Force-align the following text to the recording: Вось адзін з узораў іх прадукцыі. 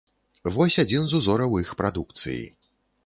Вось 0.55 0.77
адзін 0.85 1.05
з 1.11 1.19
узораў 1.19 1.61
іх 1.65 1.77
прадукцыі. 1.83 2.43